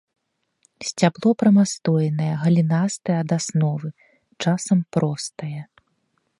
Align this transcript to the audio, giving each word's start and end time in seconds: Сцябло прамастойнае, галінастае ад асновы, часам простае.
Сцябло 0.87 1.29
прамастойнае, 1.41 2.31
галінастае 2.45 3.15
ад 3.23 3.29
асновы, 3.39 3.87
часам 4.47 4.77
простае. 4.97 5.57